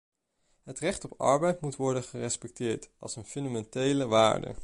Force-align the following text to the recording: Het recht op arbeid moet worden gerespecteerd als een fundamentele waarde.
Het 0.63 0.79
recht 0.79 1.03
op 1.03 1.13
arbeid 1.21 1.61
moet 1.61 1.75
worden 1.75 2.03
gerespecteerd 2.03 2.89
als 2.97 3.15
een 3.15 3.25
fundamentele 3.25 4.05
waarde. 4.07 4.55